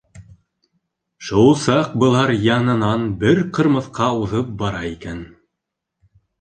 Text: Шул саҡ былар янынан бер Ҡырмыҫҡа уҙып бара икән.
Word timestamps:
Шул 1.27 1.53
саҡ 1.65 1.91
былар 2.05 2.33
янынан 2.47 3.07
бер 3.25 3.45
Ҡырмыҫҡа 3.61 4.11
уҙып 4.25 4.53
бара 4.65 4.85
икән. 4.97 5.25